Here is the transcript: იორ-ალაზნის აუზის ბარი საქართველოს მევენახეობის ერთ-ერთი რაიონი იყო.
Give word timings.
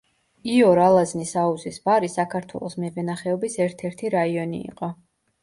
იორ-ალაზნის 0.51 1.33
აუზის 1.41 1.77
ბარი 1.89 2.09
საქართველოს 2.13 2.77
მევენახეობის 2.85 3.61
ერთ-ერთი 3.67 4.13
რაიონი 4.19 4.65
იყო. 4.73 4.93